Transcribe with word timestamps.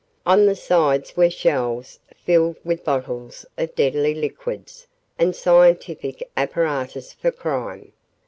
On 0.25 0.49
all 0.49 0.55
sides 0.55 1.15
were 1.15 1.29
shelves 1.29 1.99
filled 2.25 2.55
with 2.63 2.83
bottles 2.83 3.45
of 3.55 3.75
deadly 3.75 4.15
liquids 4.15 4.87
and 5.19 5.35
scientific 5.35 6.27
apparatus 6.35 7.13
for 7.13 7.29
crime. 7.29 7.93